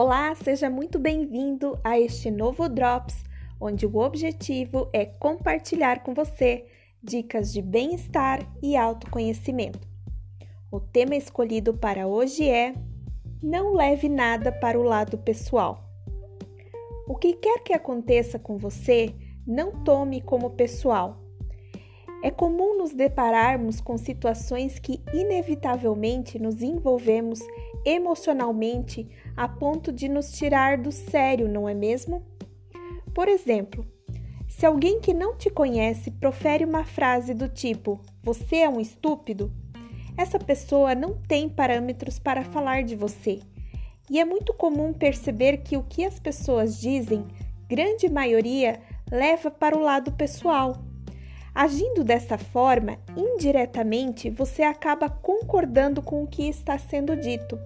[0.00, 3.24] Olá, seja muito bem-vindo a este novo Drops,
[3.60, 6.66] onde o objetivo é compartilhar com você
[7.02, 9.88] dicas de bem-estar e autoconhecimento.
[10.70, 12.76] O tema escolhido para hoje é
[13.42, 15.90] Não leve nada para o lado pessoal.
[17.08, 19.12] O que quer que aconteça com você,
[19.44, 21.18] não tome como pessoal.
[22.22, 27.40] É comum nos depararmos com situações que inevitavelmente nos envolvemos
[27.84, 32.22] emocionalmente a ponto de nos tirar do sério, não é mesmo?
[33.14, 33.86] Por exemplo,
[34.48, 39.52] se alguém que não te conhece profere uma frase do tipo: Você é um estúpido,
[40.16, 43.40] essa pessoa não tem parâmetros para falar de você
[44.10, 47.26] e é muito comum perceber que o que as pessoas dizem,
[47.68, 50.78] grande maioria, leva para o lado pessoal.
[51.58, 57.58] Agindo dessa forma, indiretamente você acaba concordando com o que está sendo dito.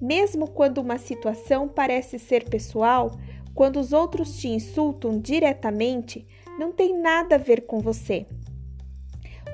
[0.00, 3.12] Mesmo quando uma situação parece ser pessoal,
[3.54, 6.26] quando os outros te insultam diretamente,
[6.58, 8.26] não tem nada a ver com você.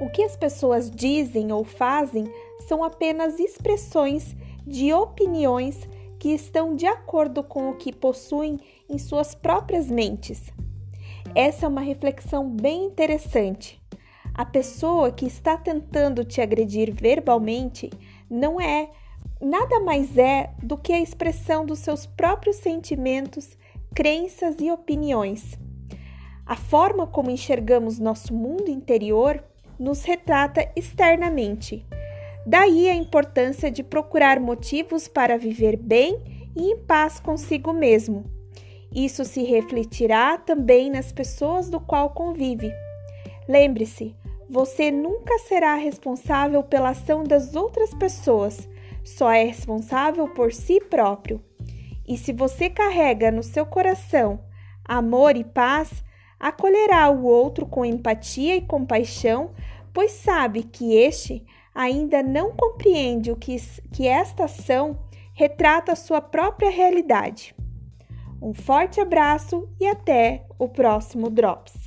[0.00, 2.24] O que as pessoas dizem ou fazem
[2.66, 4.34] são apenas expressões
[4.66, 5.86] de opiniões
[6.18, 10.50] que estão de acordo com o que possuem em suas próprias mentes.
[11.34, 13.80] Essa é uma reflexão bem interessante.
[14.34, 17.90] A pessoa que está tentando te agredir verbalmente
[18.28, 18.90] não é
[19.40, 23.56] nada mais é do que a expressão dos seus próprios sentimentos,
[23.94, 25.58] crenças e opiniões.
[26.44, 29.42] A forma como enxergamos nosso mundo interior
[29.78, 31.86] nos retrata externamente.
[32.46, 38.35] Daí a importância de procurar motivos para viver bem e em paz consigo mesmo.
[38.96, 42.72] Isso se refletirá também nas pessoas do qual convive.
[43.46, 44.16] Lembre-se,
[44.48, 48.66] você nunca será responsável pela ação das outras pessoas,
[49.04, 51.44] só é responsável por si próprio.
[52.08, 54.40] E se você carrega no seu coração
[54.82, 56.02] amor e paz,
[56.40, 59.50] acolherá o outro com empatia e compaixão,
[59.92, 61.44] pois sabe que este
[61.74, 63.56] ainda não compreende o que,
[63.92, 64.98] que esta ação
[65.34, 67.54] retrata a sua própria realidade.
[68.40, 71.85] Um forte abraço e até o próximo Drops!